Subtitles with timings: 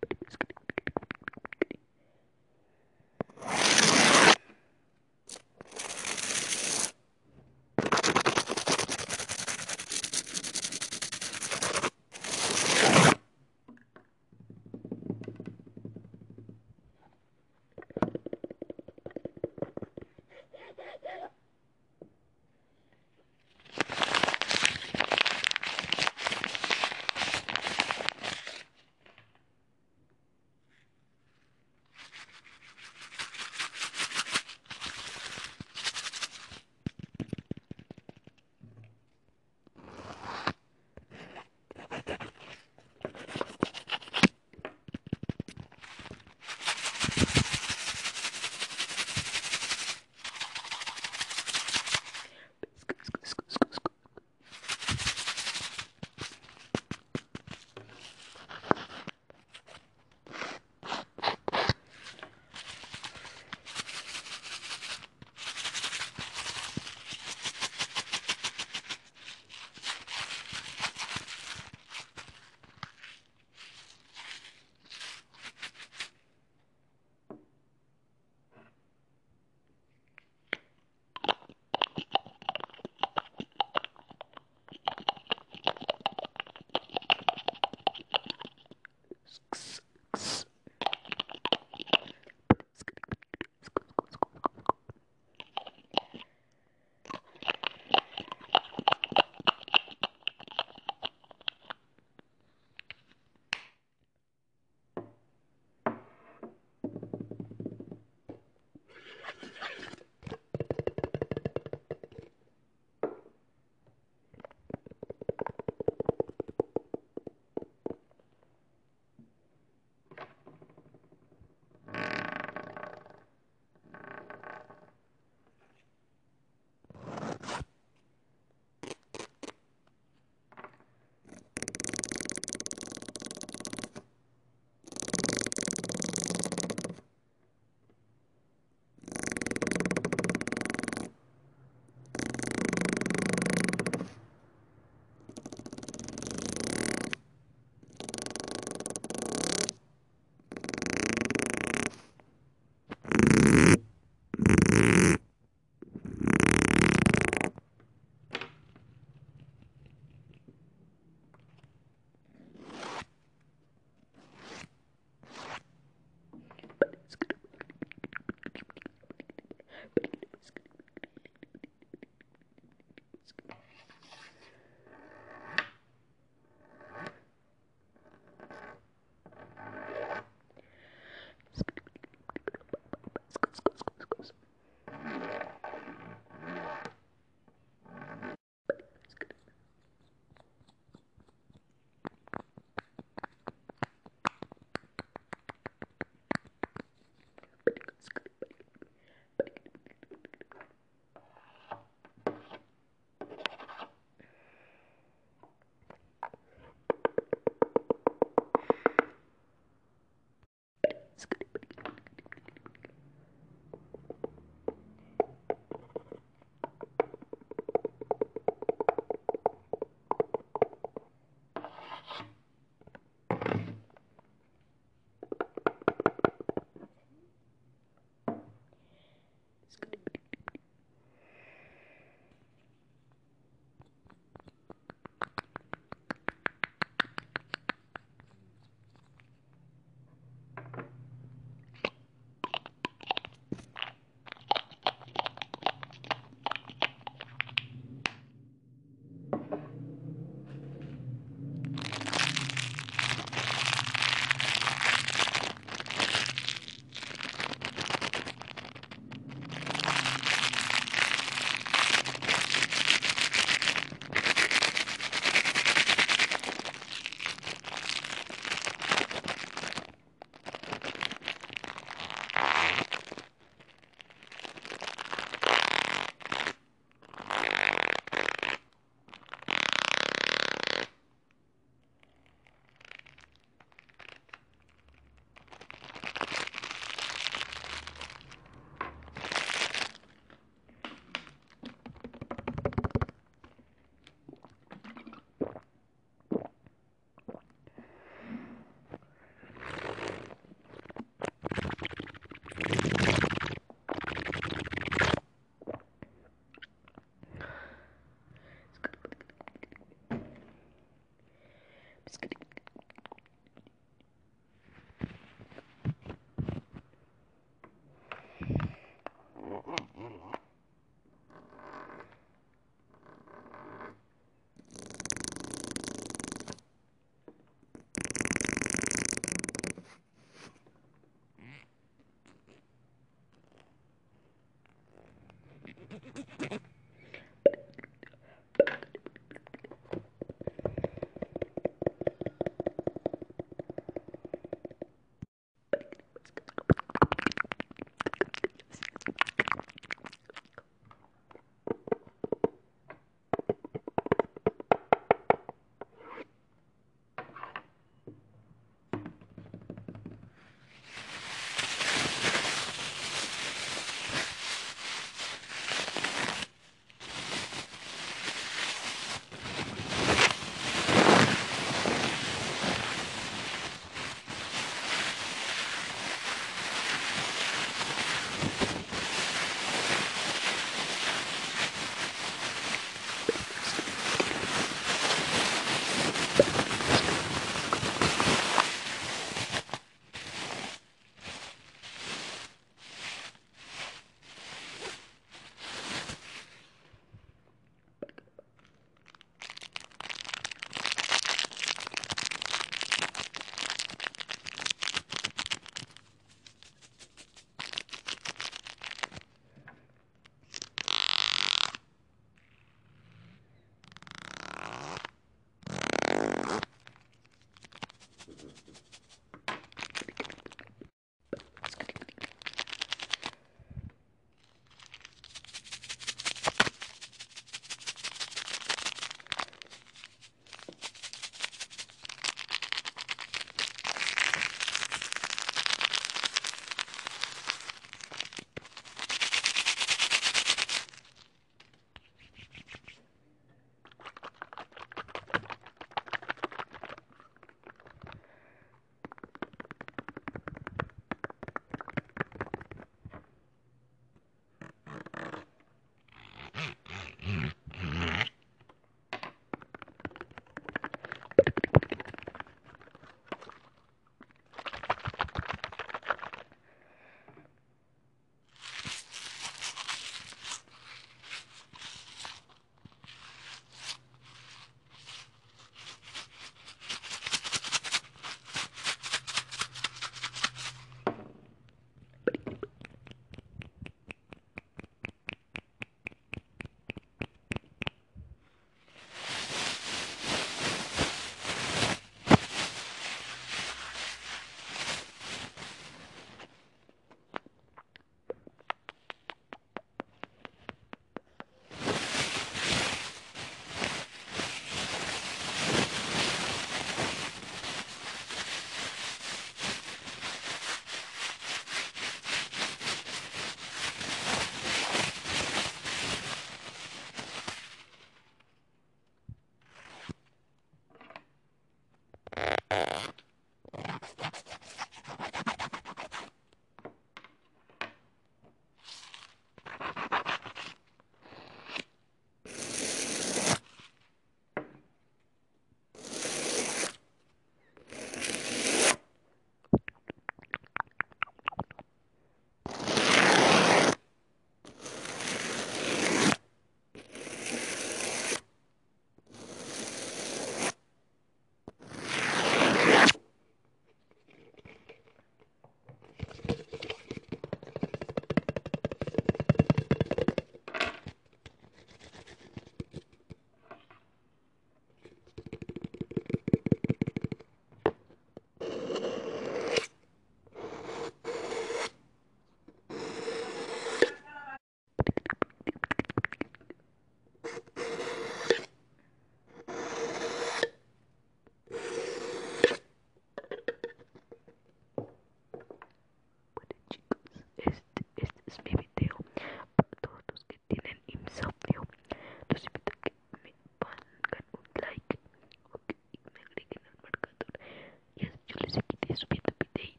[0.00, 0.36] baby's